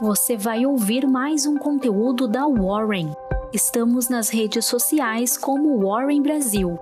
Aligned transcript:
você 0.00 0.34
vai 0.34 0.64
ouvir 0.64 1.06
mais 1.06 1.44
um 1.44 1.58
conteúdo 1.58 2.26
da 2.26 2.46
Warren. 2.46 3.12
Estamos 3.52 4.08
nas 4.08 4.30
redes 4.30 4.64
sociais 4.64 5.36
como 5.36 5.78
Warren 5.86 6.22
Brasil. 6.22 6.78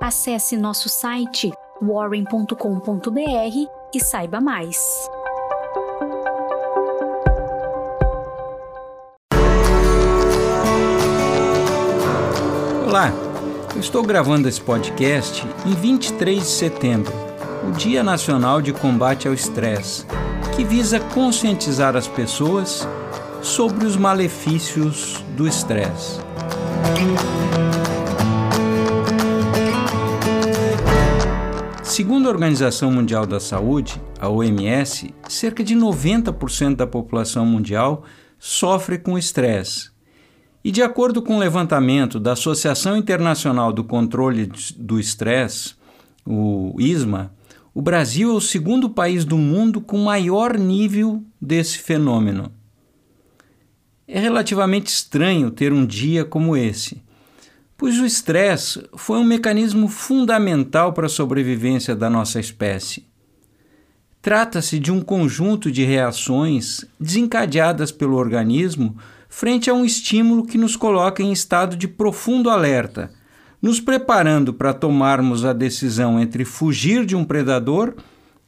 Acesse 0.00 0.56
nosso 0.56 0.88
site 0.88 1.50
warren.com.br 1.82 2.54
e 3.92 4.00
saiba 4.00 4.40
mais. 4.40 4.78
Olá, 12.86 13.12
eu 13.74 13.80
estou 13.80 14.02
gravando 14.04 14.48
esse 14.48 14.60
podcast 14.60 15.44
em 15.66 15.74
23 15.74 16.38
de 16.38 16.46
setembro, 16.48 17.12
o 17.68 17.72
Dia 17.72 18.04
Nacional 18.04 18.62
de 18.62 18.72
Combate 18.72 19.26
ao 19.26 19.34
Estresse, 19.34 20.06
que 20.60 20.64
visa 20.64 21.00
conscientizar 21.00 21.96
as 21.96 22.06
pessoas 22.06 22.86
sobre 23.40 23.86
os 23.86 23.96
malefícios 23.96 25.24
do 25.34 25.48
estresse. 25.48 26.20
Segundo 31.82 32.26
a 32.26 32.30
Organização 32.30 32.92
Mundial 32.92 33.24
da 33.24 33.40
Saúde, 33.40 33.98
a 34.20 34.28
OMS, 34.28 35.14
cerca 35.30 35.64
de 35.64 35.74
90% 35.74 36.76
da 36.76 36.86
população 36.86 37.46
mundial 37.46 38.04
sofre 38.38 38.98
com 38.98 39.16
estresse. 39.16 39.88
E 40.62 40.70
de 40.70 40.82
acordo 40.82 41.22
com 41.22 41.32
o 41.32 41.36
um 41.36 41.40
levantamento 41.40 42.20
da 42.20 42.32
Associação 42.32 42.98
Internacional 42.98 43.72
do 43.72 43.82
Controle 43.82 44.52
do 44.76 45.00
Estresse, 45.00 45.74
o 46.26 46.76
ISMA, 46.78 47.32
o 47.72 47.80
Brasil 47.80 48.30
é 48.30 48.34
o 48.34 48.40
segundo 48.40 48.90
país 48.90 49.24
do 49.24 49.38
mundo 49.38 49.80
com 49.80 49.98
maior 49.98 50.58
nível 50.58 51.22
desse 51.40 51.78
fenômeno. 51.78 52.52
É 54.06 54.18
relativamente 54.18 54.88
estranho 54.88 55.50
ter 55.50 55.72
um 55.72 55.86
dia 55.86 56.24
como 56.24 56.56
esse, 56.56 57.00
pois 57.76 57.98
o 58.00 58.04
estresse 58.04 58.82
foi 58.96 59.18
um 59.18 59.24
mecanismo 59.24 59.88
fundamental 59.88 60.92
para 60.92 61.06
a 61.06 61.08
sobrevivência 61.08 61.94
da 61.94 62.10
nossa 62.10 62.40
espécie. 62.40 63.06
Trata-se 64.20 64.78
de 64.78 64.90
um 64.92 65.00
conjunto 65.00 65.70
de 65.70 65.84
reações 65.84 66.84
desencadeadas 66.98 67.90
pelo 67.92 68.16
organismo 68.16 68.96
frente 69.28 69.70
a 69.70 69.74
um 69.74 69.84
estímulo 69.84 70.44
que 70.44 70.58
nos 70.58 70.74
coloca 70.74 71.22
em 71.22 71.32
estado 71.32 71.76
de 71.76 71.86
profundo 71.86 72.50
alerta, 72.50 73.12
nos 73.60 73.80
preparando 73.80 74.54
para 74.54 74.72
tomarmos 74.72 75.44
a 75.44 75.52
decisão 75.52 76.18
entre 76.18 76.44
fugir 76.44 77.04
de 77.04 77.14
um 77.14 77.24
predador 77.24 77.94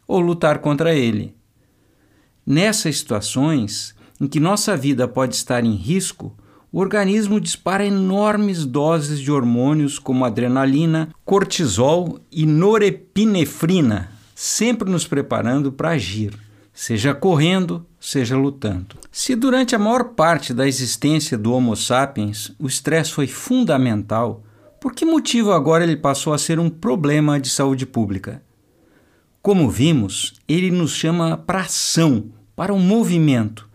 ou 0.07 0.21
lutar 0.21 0.59
contra 0.59 0.95
ele. 0.95 1.35
Nessas 2.47 2.99
situações 2.99 3.95
em 4.21 4.27
que 4.27 4.41
nossa 4.41 4.77
vida 4.77 5.07
pode 5.07 5.35
estar 5.35 5.65
em 5.65 5.75
risco, 5.75 6.37
o 6.73 6.81
organismo 6.81 7.41
dispara 7.41 7.85
enormes 7.85 8.65
doses 8.65 9.21
de 9.21 9.31
hormônios 9.31 9.99
como 9.99 10.25
adrenalina, 10.25 11.11
cortisol 11.25 12.19
e 12.31 12.47
norepinefrina, 12.47 14.11
sempre 14.35 14.91
nos 14.91 15.07
preparando 15.07 15.71
para 15.71 15.91
agir, 15.91 16.33
seja 16.73 17.15
correndo, 17.15 17.85
seja 18.01 18.37
lutando. 18.37 18.97
Se 19.11 19.37
durante 19.37 19.75
a 19.75 19.79
maior 19.79 20.15
parte 20.15 20.55
da 20.55 20.67
existência 20.67 21.37
do 21.37 21.53
Homo 21.53 21.77
sapiens 21.77 22.53
o 22.59 22.67
estresse 22.67 23.13
foi 23.13 23.27
fundamental, 23.27 24.43
por 24.83 24.93
que 24.93 25.05
motivo 25.05 25.53
agora 25.53 25.85
ele 25.85 25.97
passou 25.97 26.35
a 26.35 26.39
ser 26.39 26.59
um 26.59 26.69
problema 26.69 27.39
de 27.39 27.49
saúde 27.49 27.87
pública? 27.87 28.43
Como 29.41 29.71
vimos, 29.71 30.35
ele 30.49 30.71
nos 30.73 30.91
chama 30.93 31.37
para 31.37 31.61
ação, 31.61 32.33
para 32.57 32.75
um 32.75 32.81
movimento 32.81 33.71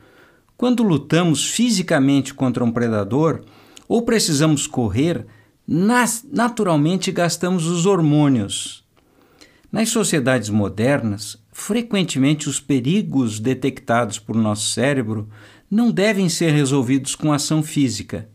quando 0.57 0.83
lutamos 0.83 1.47
fisicamente 1.47 2.33
contra 2.33 2.63
um 2.63 2.71
predador 2.71 3.45
ou 3.87 4.01
precisamos 4.01 4.65
correr, 4.65 5.25
naturalmente 6.29 7.11
gastamos 7.11 7.67
os 7.67 7.85
hormônios. 7.85 8.83
Nas 9.71 9.89
sociedades 9.89 10.49
modernas, 10.49 11.37
frequentemente 11.53 12.49
os 12.49 12.59
perigos 12.59 13.39
detectados 13.39 14.17
por 14.17 14.35
nosso 14.35 14.69
cérebro 14.71 15.29
não 15.69 15.91
devem 15.91 16.27
ser 16.27 16.51
resolvidos 16.51 17.13
com 17.15 17.31
ação 17.31 17.61
física. 17.61 18.27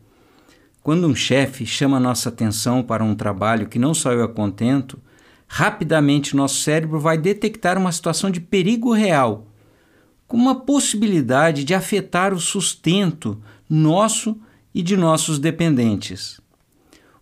Quando 0.82 1.06
um 1.06 1.15
chefe 1.15 1.65
chama 1.65 2.00
nossa 2.00 2.28
atenção 2.28 2.82
para 2.82 3.04
um 3.04 3.15
trabalho 3.15 3.69
que 3.69 3.78
não 3.78 3.94
saiu 3.94 4.25
a 4.25 4.28
contento, 4.28 4.98
rapidamente 5.47 6.34
nosso 6.34 6.56
cérebro 6.56 6.98
vai 6.98 7.16
detectar 7.16 7.78
uma 7.78 7.93
situação 7.93 8.31
de 8.31 8.41
perigo 8.41 8.92
real 8.92 9.47
com 10.26 10.37
uma 10.37 10.54
possibilidade 10.54 11.62
de 11.62 11.75
afetar 11.75 12.32
o 12.32 12.41
sustento 12.41 13.38
nosso 13.69 14.41
e 14.75 14.82
de 14.82 14.97
nossos 14.97 15.38
dependentes. 15.38 16.41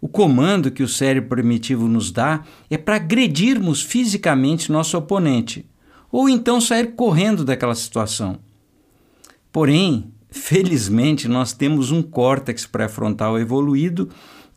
O 0.01 0.09
comando 0.09 0.71
que 0.71 0.83
o 0.83 0.89
cérebro 0.89 1.29
primitivo 1.29 1.89
nos 1.89 2.11
dá 2.11 2.45
é 2.71 2.79
para 2.79 2.97
agredirmos 2.97 3.83
fisicamente 3.83 4.73
nosso 4.73 4.97
oponente, 4.97 5.67
ou 6.11 6.29
então 6.29 6.61
sair 6.61 6.95
correndo 6.95 7.45
daquela 7.45 7.75
situação. 7.75 8.39
Porém, 9.53 10.13
felizmente, 10.31 11.29
nós 11.29 11.53
temos 11.53 11.91
um 11.91 12.03
córtex 12.03 12.67
pré-frontal 12.67 13.39
evoluído 13.39 14.09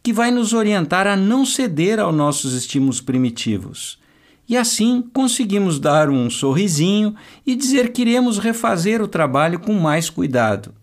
que 0.02 0.14
vai 0.14 0.32
nos 0.32 0.54
orientar 0.54 1.08
a 1.08 1.16
não 1.16 1.46
ceder 1.46 2.00
aos 2.00 2.14
nossos 2.14 2.54
estímulos 2.54 3.02
primitivos 3.02 4.02
e 4.48 4.58
assim 4.58 5.02
conseguimos 5.14 5.80
dar 5.80 6.10
um 6.10 6.30
sorrisinho 6.30 7.16
e 7.46 7.56
dizer 7.56 7.92
que 7.92 8.02
iremos 8.02 8.38
refazer 8.38 9.02
o 9.02 9.08
trabalho 9.08 9.60
com 9.60 9.74
mais 9.74 10.10
cuidado. 10.10 10.74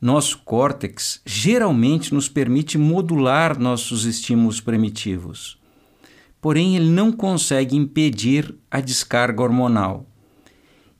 Nosso 0.00 0.38
córtex 0.38 1.20
geralmente 1.24 2.12
nos 2.12 2.28
permite 2.28 2.76
modular 2.76 3.58
nossos 3.58 4.04
estímulos 4.04 4.60
primitivos. 4.60 5.56
Porém, 6.40 6.74
ele 6.74 6.90
não 6.90 7.12
consegue 7.12 7.76
impedir 7.76 8.52
a 8.68 8.80
descarga 8.80 9.40
hormonal. 9.40 10.11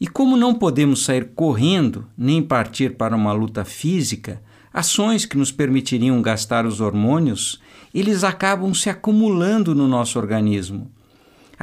E 0.03 0.09
como 0.09 0.37
não 0.37 0.53
podemos 0.53 1.05
sair 1.05 1.31
correndo 1.35 2.09
nem 2.19 2.43
partir 2.43 2.97
para 2.97 3.15
uma 3.15 3.33
luta 3.33 3.65
física, 3.65 4.43
ações 4.75 5.25
que 5.25 5.39
nos 5.39 5.53
permitiriam 5.53 6.21
gastar 6.21 6.67
os 6.67 6.81
hormônios, 6.81 7.63
eles 7.95 8.25
acabam 8.25 8.75
se 8.75 8.91
acumulando 8.91 9.75
no 9.75 9.87
nosso 9.87 10.19
organismo 10.19 10.91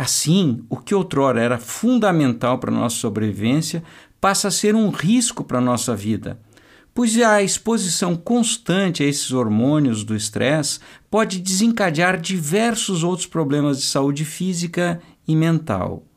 Assim, 0.02 0.64
o 0.70 0.78
que 0.78 0.96
outrora 0.96 1.42
era 1.42 1.58
fundamental 1.58 2.58
para 2.58 2.72
a 2.72 2.74
nossa 2.74 2.96
sobrevivência 2.96 3.84
passa 4.22 4.48
a 4.48 4.52
ser 4.52 4.74
um 4.74 4.90
risco 4.92 5.44
para 5.44 5.58
a 5.58 5.62
nossa 5.62 5.94
vida, 5.94 6.40
pois 6.94 7.20
a 7.20 7.44
exposição 7.44 8.16
constante 8.16 9.04
a 9.04 9.06
esses 9.06 9.32
hormônios 9.32 10.06
do 10.06 10.16
estresse 10.16 10.80
pode 11.12 11.42
desencadear 11.42 12.18
diversos 12.18 13.04
outros 13.04 13.28
problemas 13.28 13.80
de 13.80 13.84
saúde 13.84 14.24
física 14.24 15.02
e 15.28 15.36
mental. 15.36 16.09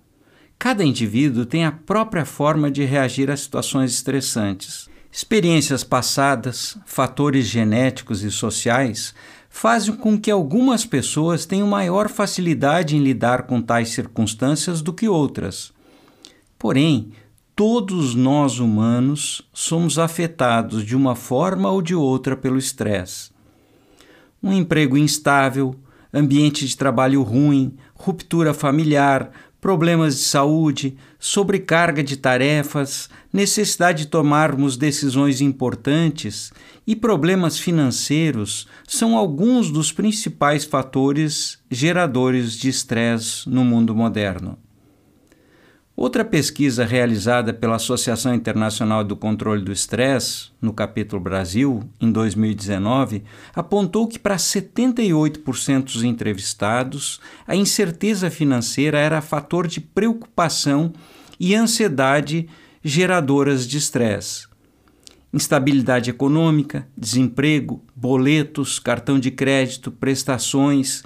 Cada 0.62 0.84
indivíduo 0.84 1.44
tem 1.44 1.64
a 1.64 1.72
própria 1.72 2.24
forma 2.24 2.70
de 2.70 2.84
reagir 2.84 3.28
a 3.32 3.36
situações 3.36 3.90
estressantes. 3.90 4.88
Experiências 5.10 5.82
passadas, 5.82 6.78
fatores 6.86 7.46
genéticos 7.46 8.22
e 8.22 8.30
sociais 8.30 9.12
fazem 9.50 9.96
com 9.96 10.16
que 10.16 10.30
algumas 10.30 10.86
pessoas 10.86 11.44
tenham 11.44 11.66
maior 11.66 12.08
facilidade 12.08 12.96
em 12.96 13.02
lidar 13.02 13.42
com 13.42 13.60
tais 13.60 13.88
circunstâncias 13.88 14.80
do 14.80 14.92
que 14.92 15.08
outras. 15.08 15.72
Porém, 16.56 17.10
todos 17.56 18.14
nós 18.14 18.60
humanos 18.60 19.42
somos 19.52 19.98
afetados 19.98 20.86
de 20.86 20.94
uma 20.94 21.16
forma 21.16 21.68
ou 21.72 21.82
de 21.82 21.96
outra 21.96 22.36
pelo 22.36 22.56
estresse. 22.56 23.32
Um 24.40 24.52
emprego 24.52 24.96
instável, 24.96 25.74
ambiente 26.14 26.68
de 26.68 26.76
trabalho 26.76 27.20
ruim, 27.22 27.74
ruptura 27.96 28.54
familiar, 28.54 29.32
problemas 29.62 30.16
de 30.16 30.22
saúde, 30.22 30.96
sobrecarga 31.20 32.02
de 32.02 32.16
tarefas, 32.16 33.08
necessidade 33.32 34.00
de 34.00 34.10
tomarmos 34.10 34.76
decisões 34.76 35.40
importantes 35.40 36.52
e 36.84 36.96
problemas 36.96 37.60
financeiros 37.60 38.66
são 38.88 39.16
alguns 39.16 39.70
dos 39.70 39.92
principais 39.92 40.64
fatores 40.64 41.60
geradores 41.70 42.54
de 42.54 42.68
estresse 42.68 43.48
no 43.48 43.64
mundo 43.64 43.94
moderno. 43.94 44.58
Outra 45.94 46.24
pesquisa 46.24 46.86
realizada 46.86 47.52
pela 47.52 47.76
Associação 47.76 48.34
Internacional 48.34 49.04
do 49.04 49.14
Controle 49.14 49.62
do 49.62 49.70
Estresse, 49.70 50.50
no 50.60 50.72
capítulo 50.72 51.20
Brasil, 51.20 51.82
em 52.00 52.10
2019, 52.10 53.22
apontou 53.54 54.08
que 54.08 54.18
para 54.18 54.36
78% 54.36 55.84
dos 55.84 56.02
entrevistados, 56.02 57.20
a 57.46 57.54
incerteza 57.54 58.30
financeira 58.30 58.98
era 58.98 59.20
fator 59.20 59.66
de 59.66 59.82
preocupação 59.82 60.94
e 61.38 61.54
ansiedade 61.54 62.48
geradoras 62.82 63.68
de 63.68 63.76
estresse. 63.76 64.46
Instabilidade 65.30 66.08
econômica, 66.08 66.88
desemprego, 66.96 67.82
boletos, 67.94 68.78
cartão 68.78 69.18
de 69.18 69.30
crédito, 69.30 69.90
prestações 69.90 71.02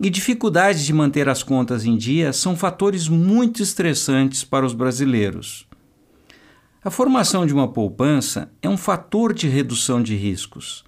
e 0.00 0.08
dificuldades 0.08 0.84
de 0.84 0.92
manter 0.92 1.28
as 1.28 1.42
contas 1.42 1.84
em 1.84 1.96
dia 1.96 2.32
são 2.32 2.56
fatores 2.56 3.08
muito 3.08 3.62
estressantes 3.62 4.44
para 4.44 4.64
os 4.64 4.72
brasileiros. 4.72 5.66
A 6.84 6.90
formação 6.90 7.44
de 7.44 7.52
uma 7.52 7.66
poupança 7.66 8.50
é 8.62 8.68
um 8.68 8.76
fator 8.76 9.34
de 9.34 9.48
redução 9.48 10.00
de 10.00 10.14
riscos. 10.14 10.84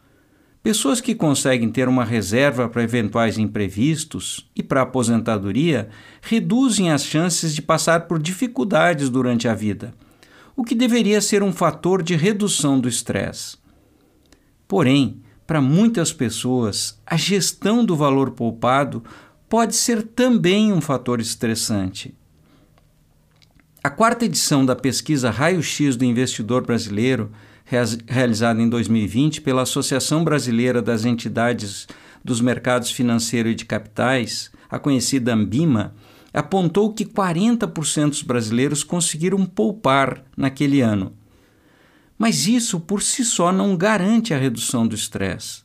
Pessoas 0.62 1.00
que 1.00 1.14
conseguem 1.14 1.70
ter 1.70 1.88
uma 1.88 2.04
reserva 2.04 2.68
para 2.68 2.82
eventuais 2.82 3.38
imprevistos 3.38 4.48
e 4.54 4.62
para 4.62 4.80
a 4.80 4.82
aposentadoria 4.84 5.88
reduzem 6.20 6.92
as 6.92 7.04
chances 7.04 7.54
de 7.54 7.62
passar 7.62 8.06
por 8.06 8.20
dificuldades 8.20 9.08
durante 9.08 9.48
a 9.48 9.54
vida, 9.54 9.92
o 10.54 10.62
que 10.62 10.74
deveria 10.74 11.20
ser 11.20 11.42
um 11.42 11.52
fator 11.52 12.02
de 12.02 12.14
redução 12.14 12.78
do 12.78 12.88
estresse. 12.88 13.56
Porém, 14.68 15.22
para 15.50 15.60
muitas 15.60 16.12
pessoas, 16.12 16.96
a 17.04 17.16
gestão 17.16 17.84
do 17.84 17.96
valor 17.96 18.30
poupado 18.30 19.02
pode 19.48 19.74
ser 19.74 20.00
também 20.00 20.72
um 20.72 20.80
fator 20.80 21.20
estressante. 21.20 22.14
A 23.82 23.90
quarta 23.90 24.26
edição 24.26 24.64
da 24.64 24.76
pesquisa 24.76 25.28
Raio-X 25.28 25.96
do 25.96 26.04
Investidor 26.04 26.64
Brasileiro 26.64 27.32
realizada 28.06 28.62
em 28.62 28.68
2020 28.68 29.40
pela 29.40 29.62
Associação 29.62 30.22
Brasileira 30.22 30.80
das 30.80 31.04
Entidades 31.04 31.88
dos 32.24 32.40
Mercados 32.40 32.92
Financeiro 32.92 33.48
e 33.48 33.54
de 33.56 33.64
Capitais, 33.64 34.52
a 34.70 34.78
conhecida 34.78 35.34
Ambima, 35.34 35.96
apontou 36.32 36.94
que 36.94 37.04
40% 37.04 38.10
dos 38.10 38.22
brasileiros 38.22 38.84
conseguiram 38.84 39.44
poupar 39.44 40.22
naquele 40.36 40.80
ano. 40.80 41.12
Mas 42.20 42.46
isso 42.46 42.78
por 42.78 43.02
si 43.02 43.24
só 43.24 43.50
não 43.50 43.76
garante 43.76 44.34
a 44.34 44.38
redução 44.38 44.86
do 44.86 44.94
estresse. 44.94 45.62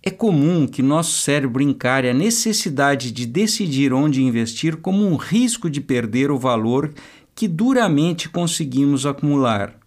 É 0.00 0.10
comum 0.10 0.66
que 0.66 0.80
nosso 0.80 1.18
cérebro 1.18 1.62
encare 1.62 2.08
a 2.08 2.14
necessidade 2.14 3.10
de 3.10 3.26
decidir 3.26 3.92
onde 3.92 4.22
investir 4.22 4.76
como 4.76 5.04
um 5.04 5.16
risco 5.16 5.68
de 5.68 5.80
perder 5.80 6.30
o 6.30 6.38
valor 6.38 6.94
que 7.34 7.48
duramente 7.48 8.28
conseguimos 8.28 9.04
acumular 9.04 9.78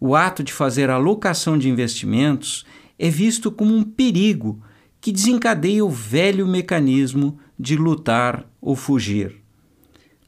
o 0.00 0.14
ato 0.14 0.42
de 0.42 0.52
fazer 0.52 0.90
alocação 0.90 1.56
de 1.56 1.68
investimentos 1.68 2.64
é 2.98 3.08
visto 3.08 3.50
como 3.50 3.74
um 3.74 3.82
perigo 3.82 4.62
que 5.00 5.12
desencadeia 5.12 5.84
o 5.84 5.90
velho 5.90 6.46
mecanismo 6.46 7.38
de 7.58 7.76
lutar 7.76 8.46
ou 8.60 8.76
fugir. 8.76 9.42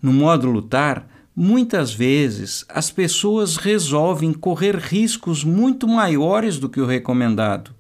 No 0.01 0.13
modo 0.13 0.51
lutar, 0.51 1.09
muitas 1.41 1.95
vezes 1.95 2.65
as 2.69 2.91
pessoas 2.91 3.55
resolvem 3.55 4.33
correr 4.33 4.75
riscos 4.75 5.45
muito 5.45 5.87
maiores 5.87 6.59
do 6.59 6.69
que 6.69 6.81
o 6.81 6.87
recomendado. 6.87 7.71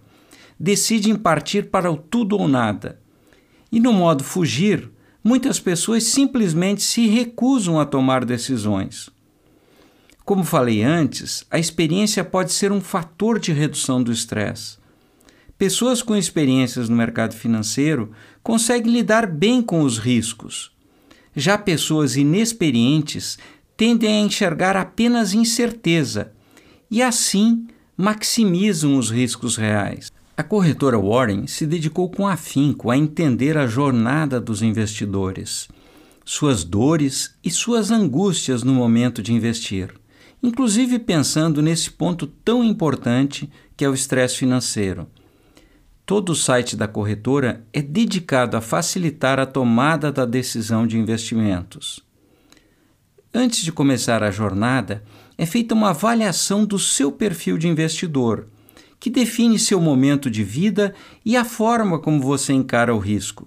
Decidem 0.56 1.16
partir 1.16 1.64
para 1.64 1.90
o 1.90 1.96
tudo 1.96 2.38
ou 2.38 2.46
nada. 2.46 3.00
E 3.72 3.80
no 3.80 3.92
modo 3.92 4.22
fugir, 4.22 4.88
muitas 5.24 5.58
pessoas 5.58 6.04
simplesmente 6.04 6.84
se 6.84 7.08
recusam 7.08 7.80
a 7.80 7.84
tomar 7.84 8.24
decisões. 8.24 9.10
Como 10.24 10.44
falei 10.44 10.84
antes, 10.84 11.44
a 11.50 11.58
experiência 11.58 12.22
pode 12.22 12.52
ser 12.52 12.70
um 12.70 12.80
fator 12.80 13.40
de 13.40 13.52
redução 13.52 14.00
do 14.00 14.12
estresse. 14.12 14.78
Pessoas 15.58 16.00
com 16.00 16.14
experiências 16.14 16.88
no 16.88 16.94
mercado 16.94 17.34
financeiro 17.34 18.12
conseguem 18.40 18.92
lidar 18.92 19.26
bem 19.26 19.60
com 19.60 19.82
os 19.82 19.98
riscos. 19.98 20.77
Já 21.34 21.56
pessoas 21.56 22.16
inexperientes 22.16 23.38
tendem 23.76 24.22
a 24.22 24.26
enxergar 24.26 24.76
apenas 24.76 25.32
incerteza 25.32 26.32
e, 26.90 27.02
assim, 27.02 27.66
maximizam 27.96 28.96
os 28.96 29.10
riscos 29.10 29.56
reais. 29.56 30.10
A 30.36 30.42
corretora 30.42 30.98
Warren 30.98 31.46
se 31.46 31.66
dedicou 31.66 32.10
com 32.10 32.26
afinco 32.26 32.90
a 32.90 32.96
entender 32.96 33.56
a 33.56 33.66
jornada 33.66 34.40
dos 34.40 34.62
investidores, 34.62 35.68
suas 36.24 36.64
dores 36.64 37.34
e 37.42 37.50
suas 37.50 37.90
angústias 37.90 38.62
no 38.62 38.72
momento 38.72 39.22
de 39.22 39.32
investir 39.32 39.92
inclusive 40.42 40.98
pensando 40.98 41.60
nesse 41.60 41.90
ponto 41.90 42.26
tão 42.26 42.62
importante 42.62 43.50
que 43.76 43.84
é 43.84 43.88
o 43.88 43.94
estresse 43.94 44.36
financeiro. 44.36 45.08
Todo 46.08 46.30
o 46.30 46.34
site 46.34 46.74
da 46.74 46.88
corretora 46.88 47.66
é 47.70 47.82
dedicado 47.82 48.56
a 48.56 48.62
facilitar 48.62 49.38
a 49.38 49.44
tomada 49.44 50.10
da 50.10 50.24
decisão 50.24 50.86
de 50.86 50.96
investimentos. 50.96 52.00
Antes 53.34 53.62
de 53.62 53.70
começar 53.70 54.22
a 54.22 54.30
jornada, 54.30 55.04
é 55.36 55.44
feita 55.44 55.74
uma 55.74 55.90
avaliação 55.90 56.64
do 56.64 56.78
seu 56.78 57.12
perfil 57.12 57.58
de 57.58 57.68
investidor, 57.68 58.48
que 58.98 59.10
define 59.10 59.58
seu 59.58 59.78
momento 59.78 60.30
de 60.30 60.42
vida 60.42 60.94
e 61.26 61.36
a 61.36 61.44
forma 61.44 61.98
como 61.98 62.22
você 62.22 62.54
encara 62.54 62.94
o 62.94 62.98
risco. 62.98 63.46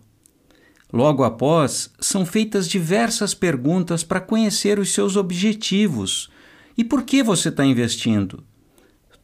Logo 0.94 1.24
após, 1.24 1.92
são 2.00 2.28
feitas 2.28 2.70
diversas 2.70 3.34
perguntas 3.34 4.04
para 4.04 4.22
conhecer 4.22 4.78
os 4.78 4.94
seus 4.94 5.16
objetivos, 5.16 6.30
e 6.78 6.84
por 6.84 7.02
que 7.02 7.24
você 7.24 7.50
está 7.50 7.66
investindo? 7.66 8.44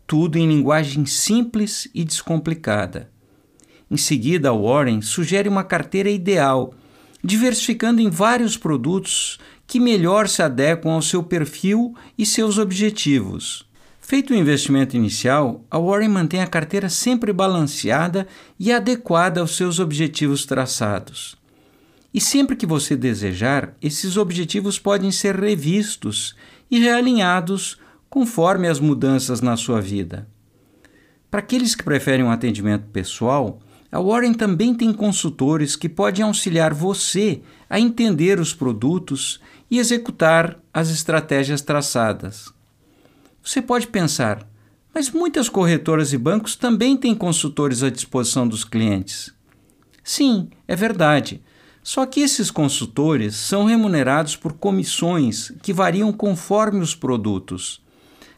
Tudo 0.08 0.40
em 0.40 0.48
linguagem 0.48 1.06
simples 1.06 1.88
e 1.94 2.04
descomplicada. 2.04 3.16
Em 3.90 3.98
seguida, 3.98 4.54
Warren 4.54 5.02
sugere 5.02 5.48
uma 5.48 5.64
carteira 5.64 6.10
ideal, 6.10 6.74
diversificando 7.24 8.02
em 8.02 8.10
vários 8.10 8.58
produtos 8.58 9.40
que 9.66 9.80
melhor 9.80 10.28
se 10.28 10.42
adequam 10.42 10.94
ao 10.94 11.02
seu 11.02 11.24
perfil 11.24 11.96
e 12.18 12.26
seus 12.26 12.58
objetivos. 12.58 13.66
Feito 14.00 14.32
o 14.32 14.36
investimento 14.36 14.96
inicial, 14.96 15.66
a 15.70 15.78
Warren 15.78 16.08
mantém 16.08 16.42
a 16.42 16.48
carteira 16.48 16.88
sempre 16.88 17.34
balanceada 17.34 18.26
e 18.58 18.72
adequada 18.72 19.42
aos 19.42 19.58
seus 19.58 19.80
objetivos 19.80 20.46
traçados. 20.46 21.36
E 22.14 22.22
sempre 22.22 22.56
que 22.56 22.66
você 22.66 22.96
desejar, 22.96 23.76
esses 23.82 24.16
objetivos 24.16 24.80
podem 24.80 25.12
ser 25.12 25.36
revistos 25.36 26.36
e 26.72 26.80
realinhados 26.80 27.78
conforme 28.10 28.70
as 28.70 28.80
mudanças 28.80 29.42
na 29.42 29.58
sua 29.58 29.82
vida. 29.82 30.26
Para 31.30 31.42
aqueles 31.42 31.76
que 31.76 31.84
preferem 31.84 32.26
um 32.26 32.32
atendimento 32.32 32.86
pessoal, 32.88 33.60
a 33.92 34.00
Warren 34.00 34.34
também 34.34 34.74
tem 34.74 34.92
consultores 34.94 35.76
que 35.76 35.88
podem 35.88 36.24
auxiliar 36.24 36.74
você 36.74 37.42
a 37.70 37.80
entender 37.80 38.40
os 38.40 38.54
produtos 38.54 39.40
e 39.72 39.80
executar 39.80 40.60
as 40.74 40.90
estratégias 40.90 41.62
traçadas. 41.62 42.54
Você 43.42 43.62
pode 43.62 43.88
pensar, 43.88 44.46
mas 44.94 45.10
muitas 45.10 45.48
corretoras 45.48 46.12
e 46.12 46.18
bancos 46.18 46.56
também 46.56 46.98
têm 46.98 47.16
consultores 47.16 47.84
à 47.84 47.90
disposição 47.90 48.48
dos 48.48 48.66
clientes. 48.66 49.34
Sim, 50.04 50.50
é 50.68 50.76
verdade, 50.76 51.42
só 51.84 52.06
que 52.06 52.20
esses 52.20 52.52
consultores 52.52 53.36
são 53.36 53.66
remunerados 53.66 54.36
por 54.36 54.54
comissões 54.54 55.54
que 55.62 55.72
variam 55.72 56.12
conforme 56.12 56.82
os 56.82 56.94
produtos. 56.94 57.82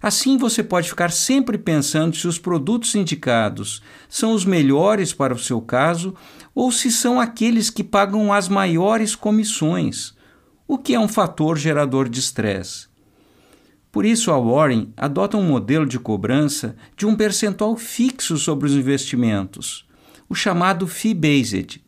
Assim 0.01 0.37
você 0.37 0.63
pode 0.63 0.89
ficar 0.89 1.11
sempre 1.11 1.57
pensando 1.57 2.15
se 2.15 2.27
os 2.27 2.37
produtos 2.37 2.95
indicados 2.95 3.81
são 4.07 4.33
os 4.33 4.45
melhores 4.45 5.13
para 5.13 5.33
o 5.33 5.39
seu 5.39 5.61
caso 5.61 6.15
ou 6.55 6.71
se 6.71 6.91
são 6.91 7.19
aqueles 7.19 7.69
que 7.69 7.83
pagam 7.83 8.31
as 8.31 8.47
maiores 8.47 9.15
comissões, 9.15 10.13
o 10.67 10.77
que 10.77 10.93
é 10.93 10.99
um 10.99 11.07
fator 11.07 11.57
gerador 11.57 12.07
de 12.07 12.19
estresse. 12.19 12.87
Por 13.91 14.05
isso, 14.05 14.31
a 14.31 14.39
Warren 14.39 14.93
adota 14.95 15.35
um 15.35 15.43
modelo 15.43 15.85
de 15.85 15.99
cobrança 15.99 16.75
de 16.95 17.05
um 17.05 17.15
percentual 17.15 17.75
fixo 17.75 18.37
sobre 18.37 18.67
os 18.67 18.75
investimentos, 18.75 19.85
o 20.29 20.35
chamado 20.35 20.87
fee-based 20.87 21.81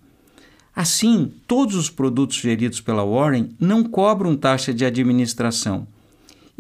Assim, 0.76 1.34
todos 1.48 1.76
os 1.76 1.90
produtos 1.90 2.38
geridos 2.38 2.80
pela 2.80 3.06
Warren 3.06 3.50
não 3.60 3.84
cobram 3.84 4.38
taxa 4.38 4.74
de 4.74 4.86
administração. 4.86 5.86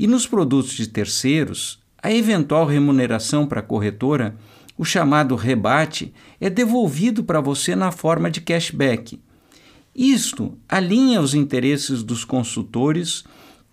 E 0.01 0.07
nos 0.07 0.25
produtos 0.25 0.71
de 0.71 0.87
terceiros, 0.87 1.77
a 2.01 2.11
eventual 2.11 2.65
remuneração 2.65 3.45
para 3.45 3.59
a 3.59 3.63
corretora, 3.63 4.35
o 4.75 4.83
chamado 4.83 5.35
rebate, 5.35 6.11
é 6.39 6.49
devolvido 6.49 7.23
para 7.23 7.39
você 7.39 7.75
na 7.75 7.91
forma 7.91 8.31
de 8.31 8.41
cashback. 8.41 9.21
Isto 9.95 10.57
alinha 10.67 11.21
os 11.21 11.35
interesses 11.35 12.01
dos 12.01 12.25
consultores 12.25 13.23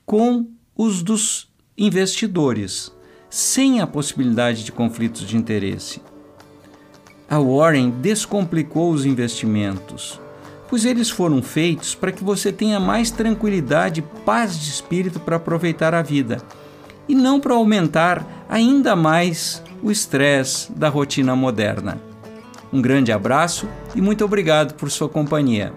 com 0.04 0.50
os 0.76 1.02
dos 1.02 1.48
investidores, 1.78 2.92
sem 3.30 3.80
a 3.80 3.86
possibilidade 3.86 4.64
de 4.64 4.70
conflitos 4.70 5.26
de 5.26 5.34
interesse. 5.34 6.02
A 7.26 7.38
Warren 7.38 7.88
descomplicou 7.88 8.92
os 8.92 9.06
investimentos 9.06 10.20
pois 10.68 10.84
eles 10.84 11.10
foram 11.10 11.42
feitos 11.42 11.94
para 11.94 12.12
que 12.12 12.22
você 12.22 12.52
tenha 12.52 12.78
mais 12.78 13.10
tranquilidade 13.10 14.00
e 14.00 14.20
paz 14.24 14.58
de 14.58 14.70
espírito 14.70 15.18
para 15.18 15.36
aproveitar 15.36 15.94
a 15.94 16.02
vida, 16.02 16.38
e 17.08 17.14
não 17.14 17.40
para 17.40 17.54
aumentar 17.54 18.46
ainda 18.48 18.94
mais 18.94 19.62
o 19.82 19.90
estresse 19.90 20.70
da 20.72 20.88
rotina 20.88 21.34
moderna. 21.34 22.00
Um 22.72 22.82
grande 22.82 23.10
abraço 23.10 23.66
e 23.94 24.00
muito 24.00 24.24
obrigado 24.24 24.74
por 24.74 24.90
sua 24.90 25.08
companhia. 25.08 25.72